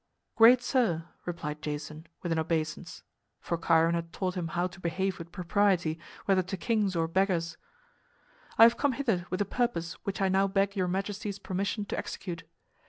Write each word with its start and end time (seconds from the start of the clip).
"Great 0.35 0.63
sir," 0.63 1.05
replied 1.25 1.61
Jason, 1.61 2.07
with 2.23 2.31
an 2.31 2.39
obeisance 2.39 3.03
for 3.39 3.55
Chiron 3.55 3.93
had 3.93 4.11
taught 4.11 4.33
him 4.33 4.47
how 4.57 4.65
to 4.65 4.79
behave 4.79 5.19
with 5.19 5.31
propriety, 5.31 5.99
whether 6.25 6.41
to 6.41 6.57
kings 6.57 6.95
or 6.95 7.07
beggars 7.07 7.55
"I 8.57 8.63
have 8.63 8.77
come 8.77 8.93
hither 8.93 9.27
with 9.29 9.41
a 9.41 9.45
purpose 9.45 9.93
which 10.03 10.19
I 10.19 10.27
now 10.27 10.47
beg 10.47 10.75
your 10.75 10.87
majesty's 10.87 11.37
permission 11.37 11.85
to 11.85 11.97
execute. 11.99 12.45